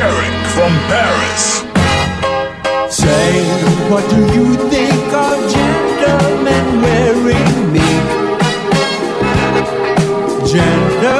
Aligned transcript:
Tarek 0.00 0.36
from 0.56 0.72
Paris. 0.88 1.44
Say, 2.90 3.44
what 3.90 4.08
do 4.08 4.20
you 4.32 4.54
think 4.70 5.12
of 5.12 5.36
gentlemen 5.52 6.80
wearing 6.80 7.72
me? 7.74 7.88
Gentlemen. 10.50 11.19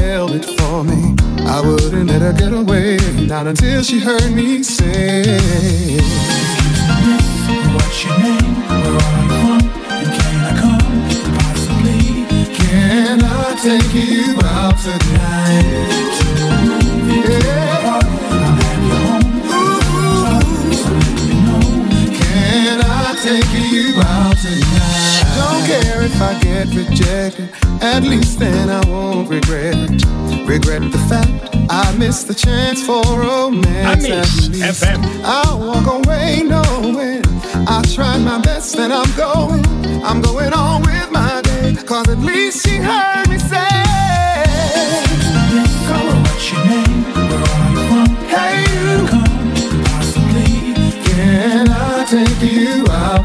held 0.00 0.32
it 0.32 0.44
for 0.44 0.84
me. 0.84 1.14
I 1.46 1.60
wouldn't 1.60 2.08
let 2.10 2.22
her 2.22 2.32
get 2.32 2.52
away, 2.52 2.98
not 3.26 3.46
until 3.46 3.82
she 3.82 3.98
heard 4.00 4.32
me 4.32 4.62
say, 4.62 5.38
What's 7.74 8.04
your 8.04 8.18
name? 8.18 8.54
Where 8.68 8.94
are 9.02 9.14
you 9.22 9.28
from? 9.40 9.60
And 9.96 10.08
can 10.16 10.36
I 10.44 10.52
come? 10.60 10.96
Possibly, 11.38 12.26
can 12.54 13.20
I 13.22 13.54
take 13.62 13.94
you 13.94 14.36
out 14.44 14.76
tonight? 14.78 16.14
To 16.18 16.28
a 16.46 16.58
movie, 16.64 17.44
yeah. 17.46 18.15
taking 23.26 23.64
you 23.74 24.00
out 24.02 24.36
tonight. 24.38 25.24
Don't 25.34 25.66
care 25.66 26.02
if 26.02 26.20
I 26.22 26.38
get 26.40 26.68
rejected, 26.72 27.50
at 27.82 28.04
least 28.04 28.38
then 28.38 28.70
I 28.70 28.80
won't 28.88 29.28
regret 29.28 29.74
it. 29.76 30.04
Regret 30.46 30.82
the 30.92 30.98
fact 31.10 31.56
I 31.68 31.92
missed 31.96 32.28
the 32.28 32.34
chance 32.34 32.86
for 32.86 33.02
romance. 33.02 34.04
I 34.04 34.08
miss 34.08 34.48
FM. 34.48 35.00
I 35.24 35.54
walk 35.54 35.86
away 35.98 36.42
knowing 36.44 37.22
I 37.66 37.82
tried 37.94 38.18
my 38.18 38.38
best 38.40 38.76
and 38.76 38.92
I'm 38.92 39.10
going. 39.16 39.64
I'm 40.04 40.20
going 40.22 40.52
on 40.52 40.82
with 40.82 41.10
my 41.10 41.40
day, 41.42 41.74
cause 41.84 42.08
at 42.08 42.18
least 42.18 42.64
she 42.64 42.76
heard 42.76 43.28
me 43.28 43.38
say. 43.38 43.82
Girl, 45.88 46.14
what's 46.22 46.52
your 46.52 46.64
name? 46.64 47.02
Where 47.10 47.42
are 47.54 47.70
you 47.74 47.82
from? 47.90 48.08
Hey, 48.34 48.62
you. 48.70 49.06
Come, 49.08 49.82
possibly. 49.90 50.74
Can 51.08 51.68
I 51.70 52.04
take 52.08 52.52
you 52.52 52.85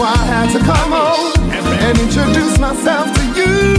why 0.00 0.12
I 0.12 0.24
had 0.32 0.48
to 0.56 0.60
come 0.64 0.92
home 0.96 1.36
and 1.84 1.98
introduce 1.98 2.58
myself 2.58 3.12
to 3.12 3.22
you. 3.36 3.76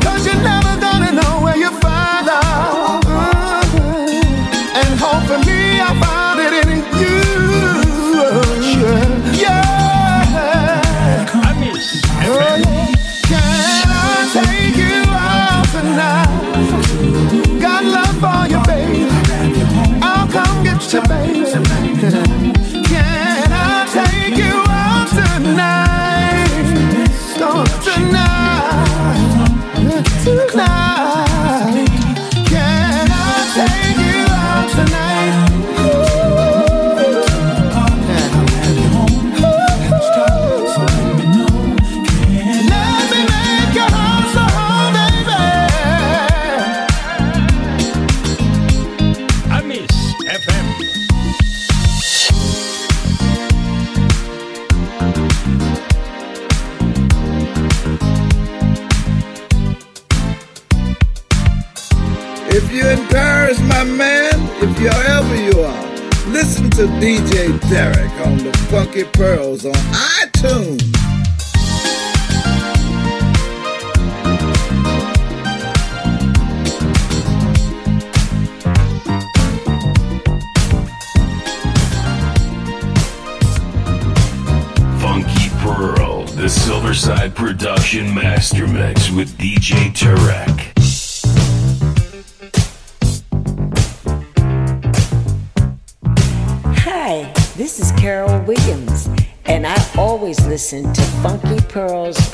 Cause 0.00 0.24
you're 0.24 0.42
never 0.52 0.80
gonna 0.80 1.10
know 1.10 1.40
where 1.42 1.56
you 1.56 1.70
find 1.82 2.28
out. 2.28 3.02
Uh-huh. 3.04 3.66
And 4.80 4.90
hopefully 5.04 5.82
I 5.82 5.90
find 6.04 6.38
it 6.46 6.52
in 6.62 6.68
you. 7.02 7.18
Yeah. 9.42 9.42
Yeah. 9.42 9.66
Oh, 12.28 12.54
can 13.26 13.86
I 13.90 14.18
take 14.36 14.76
you 14.78 14.98
out 15.10 15.66
tonight? 15.74 16.30
Got 17.60 17.82
love 17.96 18.16
for 18.22 18.42
you, 18.52 18.60
baby. 18.70 19.10
I'll 20.00 20.28
come 20.28 20.62
get 20.62 20.80
you, 20.92 21.02
baby. 21.10 22.35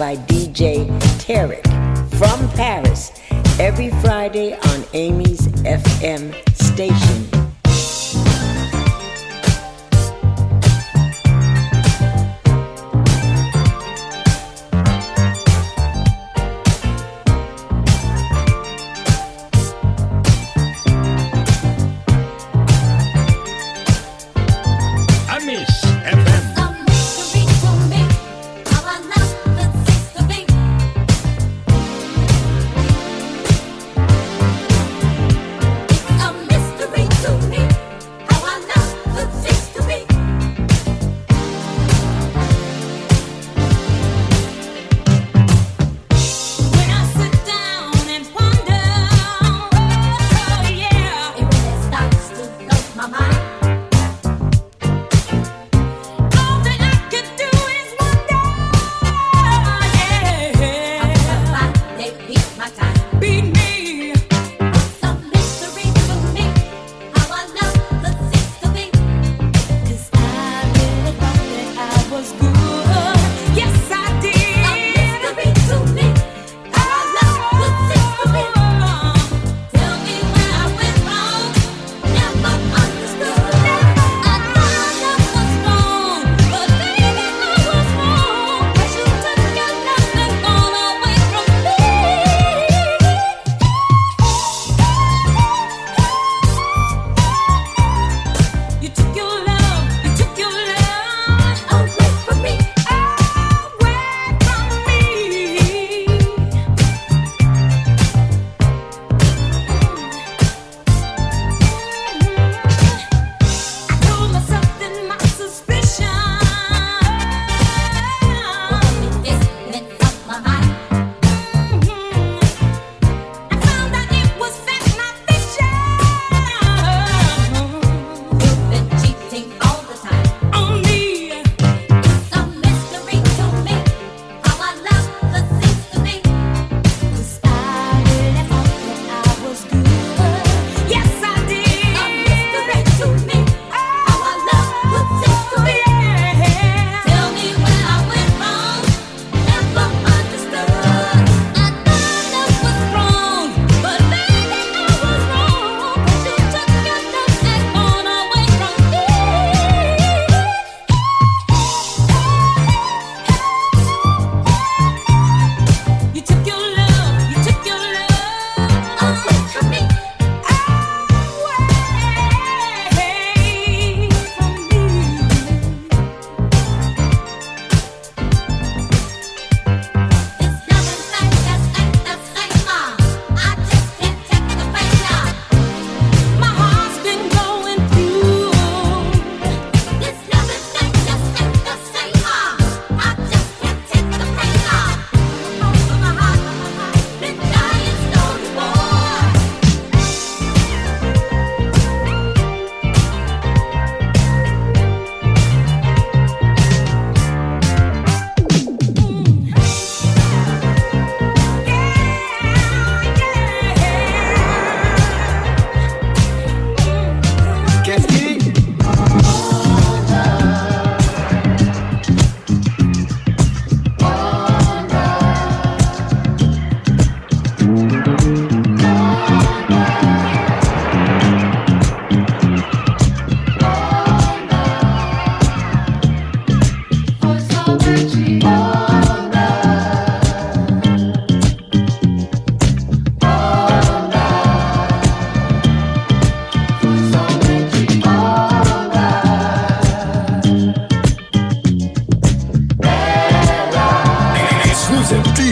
by 0.03 0.17
DJ 0.17 0.89
Tarek 1.21 1.63
from 2.19 2.49
Paris 2.57 3.13
every 3.61 3.91
Friday 4.01 4.53
on 4.53 4.85
Amy's 4.95 5.47
FM 5.63 6.35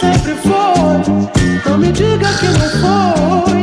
sempre 0.00 0.34
foi. 0.34 1.70
Não 1.70 1.78
me 1.78 1.92
diga 1.92 2.28
que 2.38 2.46
não 2.46 3.44
foi. 3.44 3.55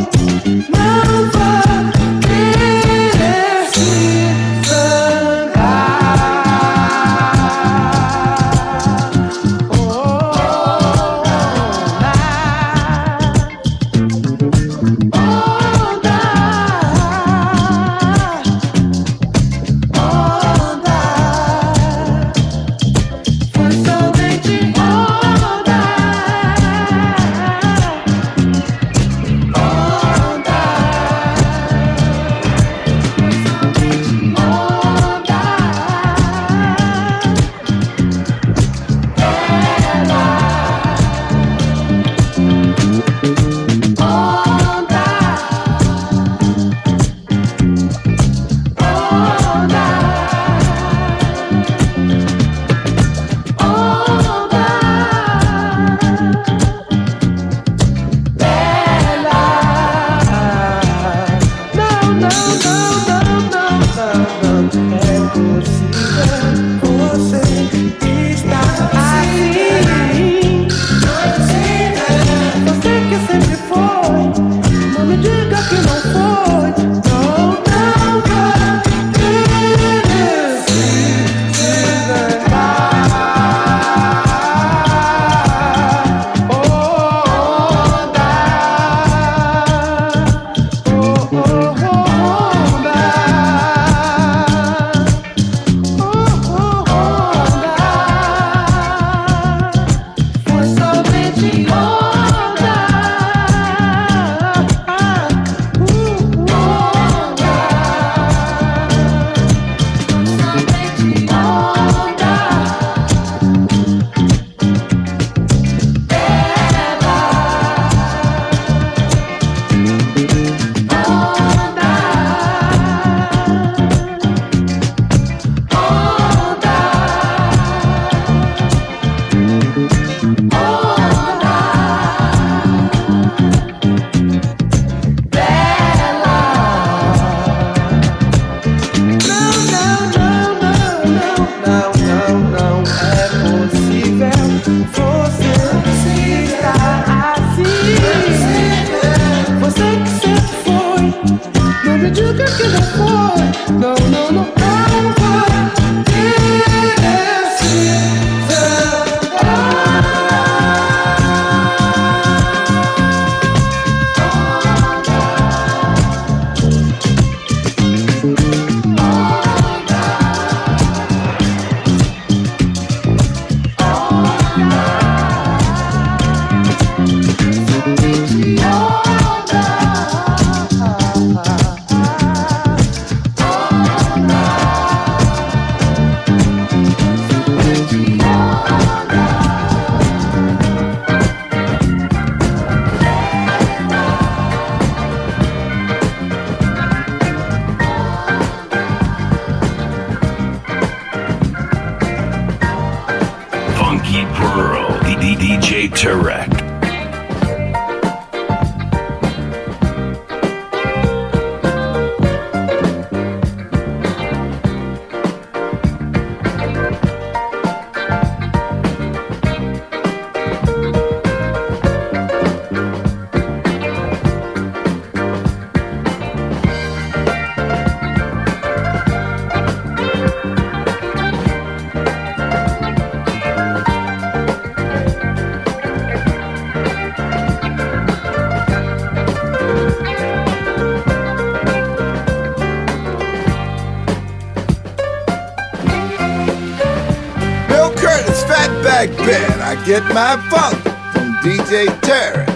Get 249.86 250.04
My 250.14 250.38
Funk 250.50 250.82
from 251.12 251.34
DJ 251.44 251.88
Terry. 252.00 252.53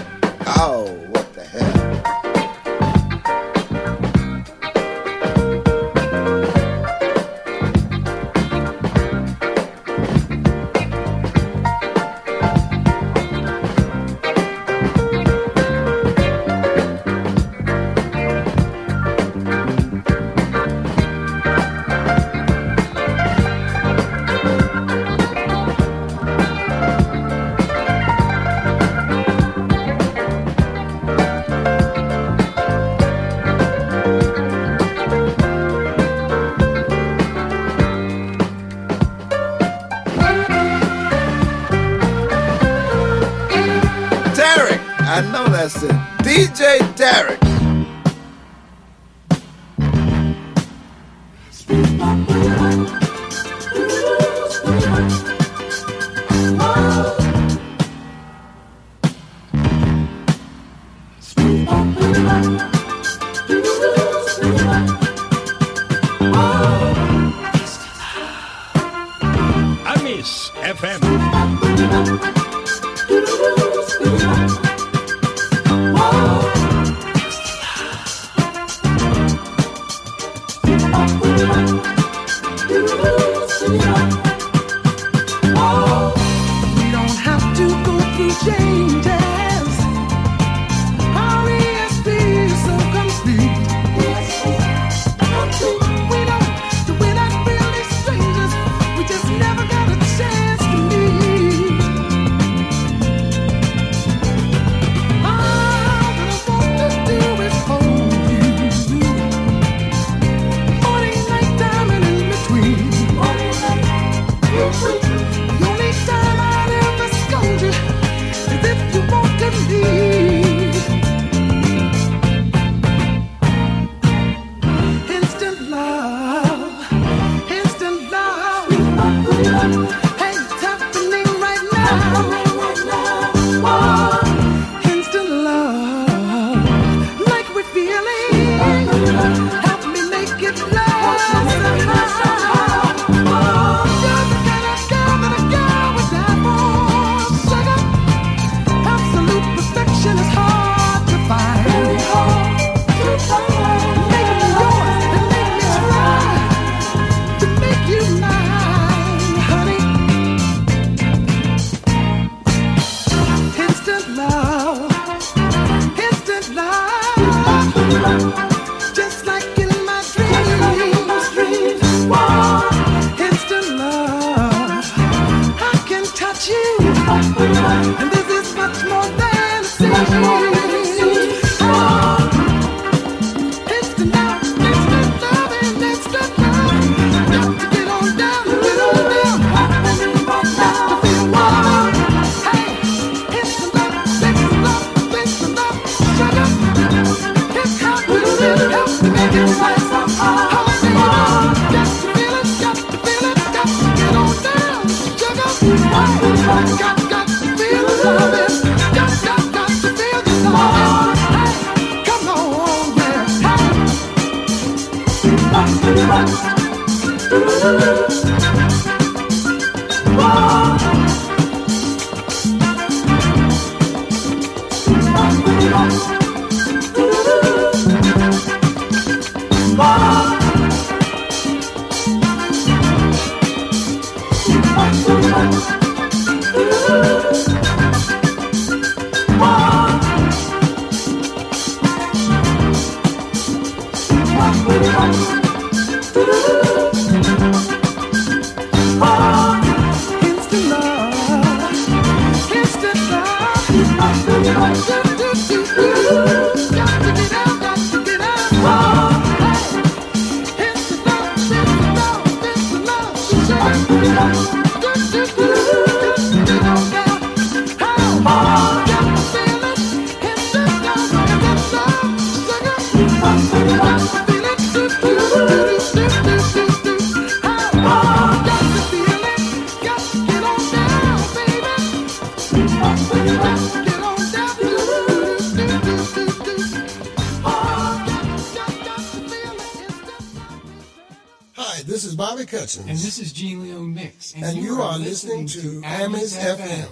Listening, 295.96 296.86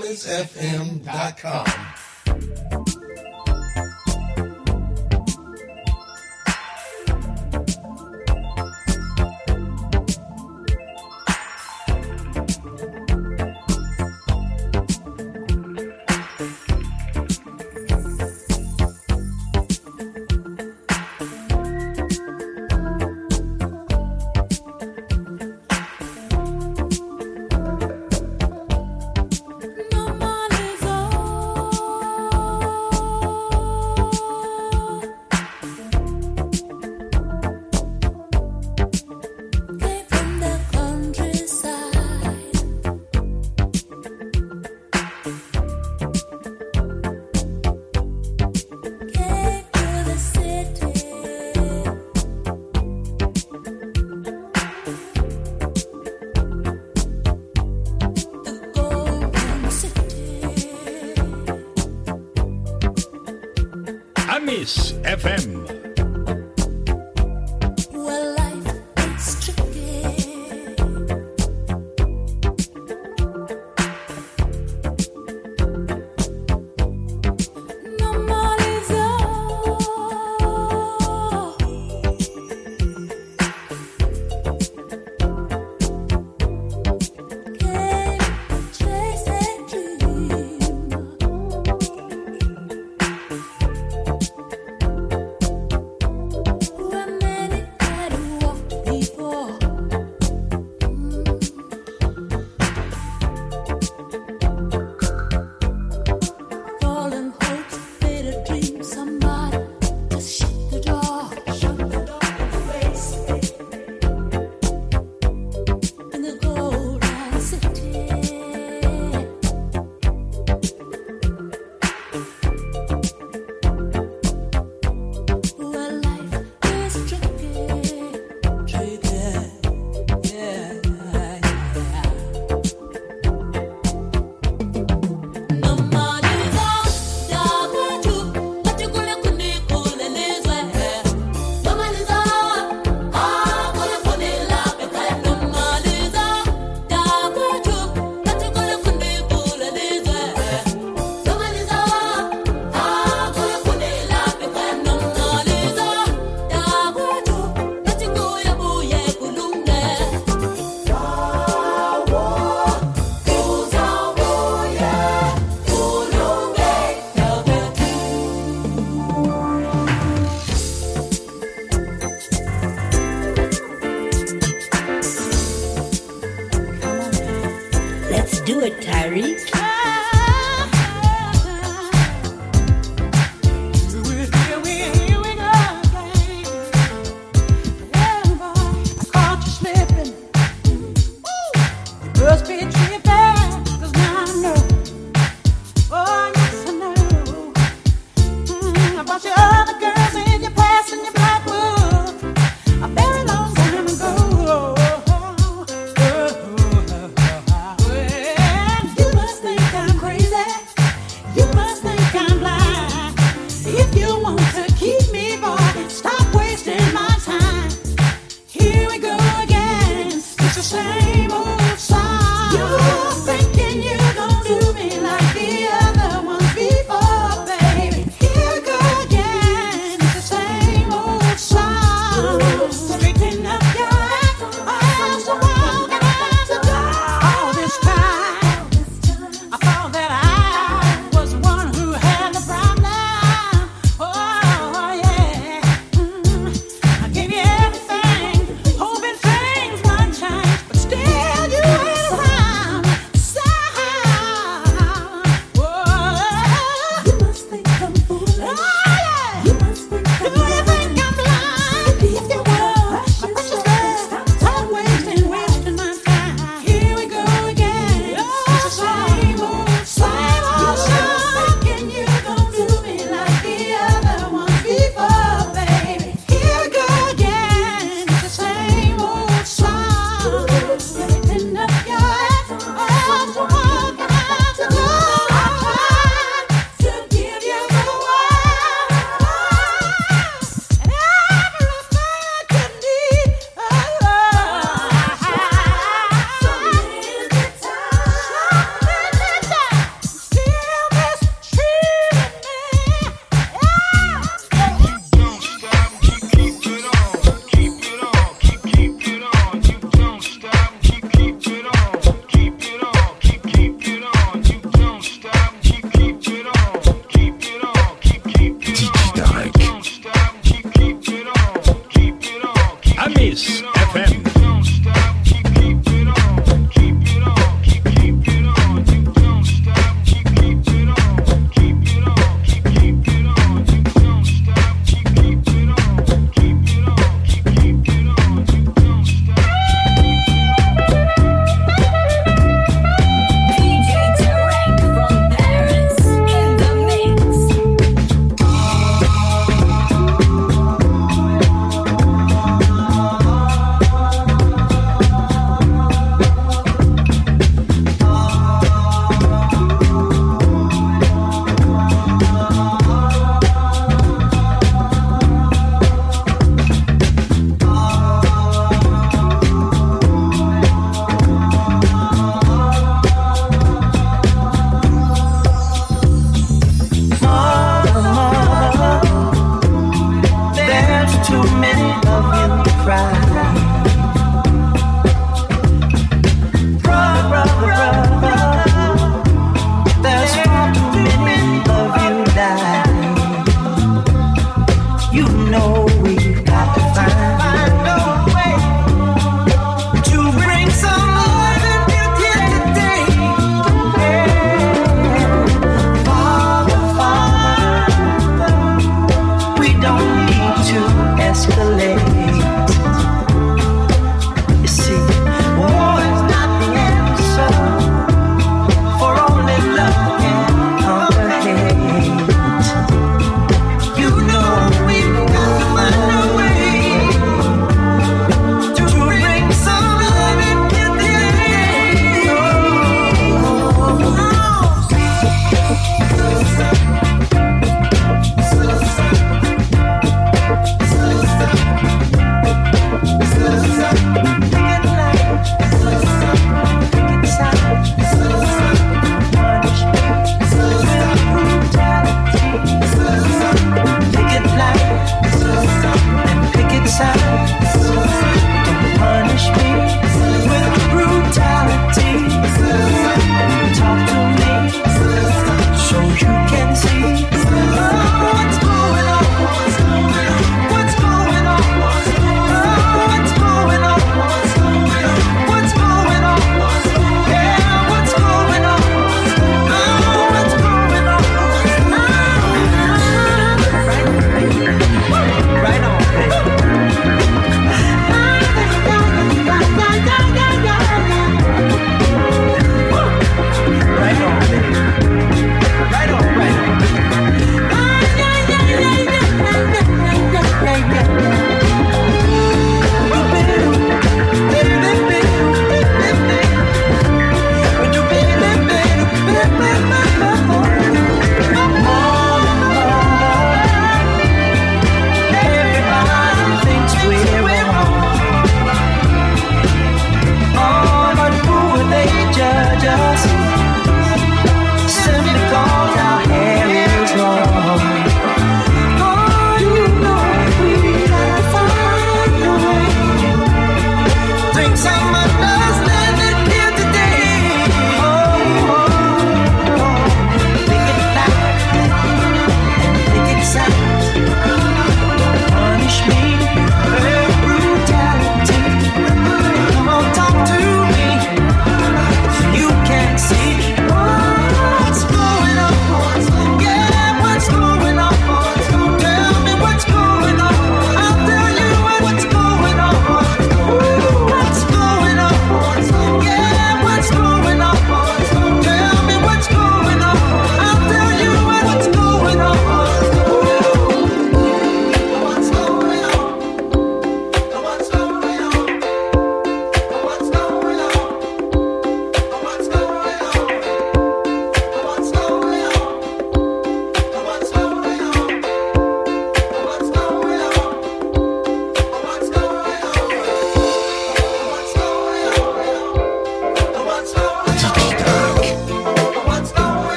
listening 0.00 1.00
to 1.04 1.95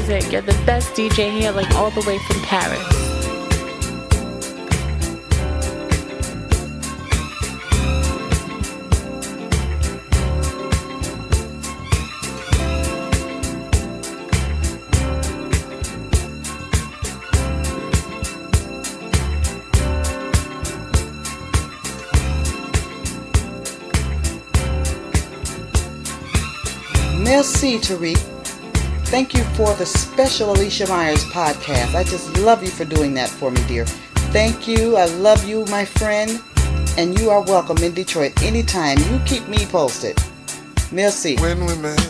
music. 0.00 0.32
You're 0.32 0.42
the 0.42 0.52
best 0.64 0.94
DJ 0.94 1.30
here, 1.30 1.52
like 1.52 1.70
all 1.74 1.90
the 1.90 2.00
way 2.06 2.18
from 2.18 2.40
Paris. 2.42 2.80
Merci, 27.22 27.78
Tarek. 27.78 28.29
Thank 29.10 29.34
you 29.34 29.42
for 29.56 29.74
the 29.74 29.84
special 29.84 30.52
Alicia 30.52 30.86
Myers 30.86 31.24
podcast. 31.24 31.96
I 31.96 32.04
just 32.04 32.38
love 32.38 32.62
you 32.62 32.70
for 32.70 32.84
doing 32.84 33.12
that 33.14 33.28
for 33.28 33.50
me, 33.50 33.60
dear. 33.66 33.84
Thank 34.30 34.68
you. 34.68 34.96
I 34.96 35.06
love 35.06 35.42
you, 35.48 35.64
my 35.64 35.84
friend. 35.84 36.40
And 36.96 37.18
you 37.18 37.28
are 37.28 37.42
welcome 37.42 37.78
in 37.78 37.92
Detroit 37.92 38.40
anytime. 38.40 38.98
You 38.98 39.20
keep 39.26 39.48
me 39.48 39.66
posted. 39.66 40.16
Merci. 40.92 41.36
When 41.38 41.66
we 41.66 41.76
met. 41.78 42.09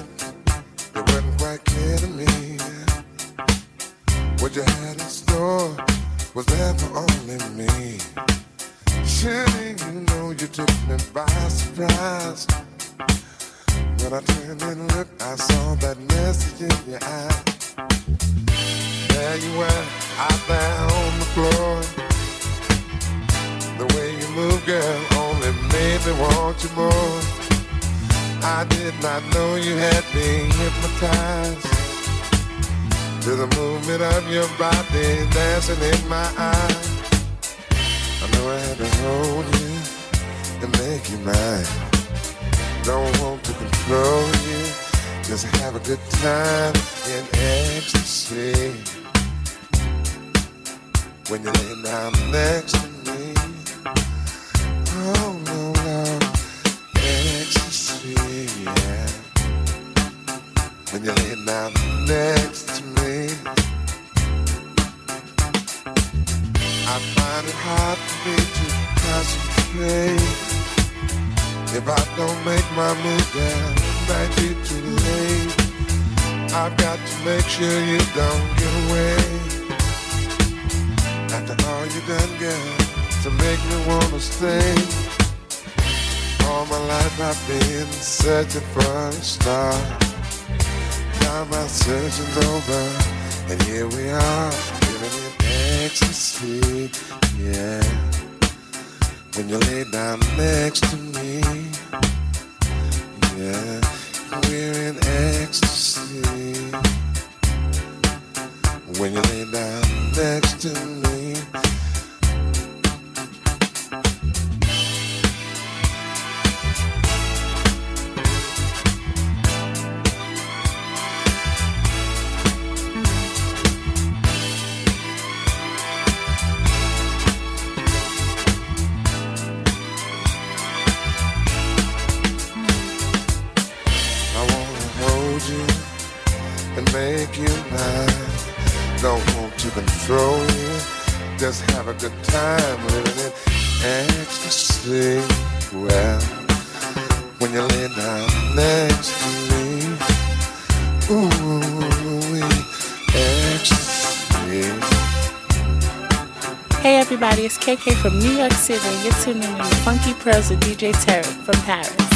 K 157.80 157.94
from 157.94 158.18
New 158.18 158.32
York 158.32 158.52
City, 158.52 158.86
and 158.86 159.04
you're 159.04 159.12
tuning 159.24 159.42
in 159.42 159.56
to 159.56 159.76
Funky 159.84 160.12
Pearls 160.12 160.50
with 160.50 160.60
DJ 160.60 160.92
Tarek 160.92 161.24
from 161.24 161.54
Paris. 161.64 162.10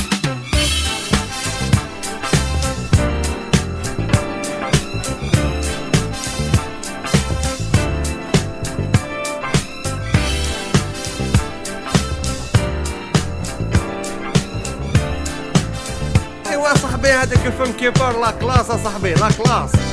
هذاك 17.24 17.46
الفم 17.46 17.72
كيبار 17.72 18.20
لا 18.20 18.30
كلاس 18.30 18.66
صاحبي 18.66 19.14
لا 19.14 19.28
كلاس 19.30 19.83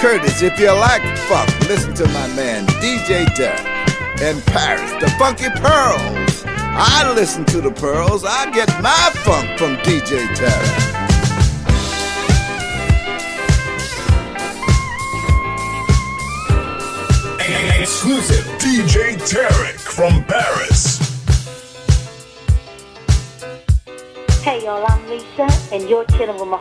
Curtis, 0.00 0.42
if 0.42 0.60
you 0.60 0.70
like 0.70 1.02
funk, 1.18 1.50
listen 1.68 1.92
to 1.94 2.06
my 2.06 2.28
man 2.36 2.64
DJ 2.80 3.24
Tarek 3.34 4.20
in 4.22 4.40
Paris, 4.42 4.92
the 5.00 5.10
Funky 5.18 5.50
Pearls. 5.50 6.44
I 6.46 7.12
listen 7.16 7.44
to 7.46 7.60
the 7.60 7.72
Pearls. 7.72 8.24
I 8.24 8.48
get 8.52 8.68
my 8.80 9.10
funk 9.24 9.58
from 9.58 9.76
DJ 9.78 10.24
Tarek. 10.36 10.98
Exclusive 17.80 18.44
DJ 18.60 19.16
Tarek 19.16 19.80
from 19.80 20.22
Paris. 20.26 20.98
Hey 24.44 24.62
y'all, 24.62 24.86
I'm 24.86 25.10
Lisa, 25.10 25.48
and 25.72 25.90
you're 25.90 26.04
chilling 26.04 26.38
with 26.38 26.48
my 26.48 26.58